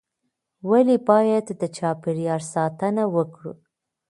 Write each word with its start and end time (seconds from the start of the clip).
ولې 0.69 0.95
باید 1.09 1.45
د 1.61 1.63
چاپیریال 1.77 2.41
ساتنه 2.53 3.03
وکړو؟ 3.15 3.53